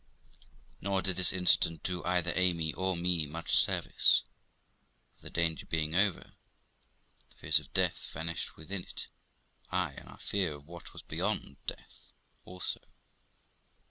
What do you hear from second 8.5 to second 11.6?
with it; ay, and our fear of what was beyond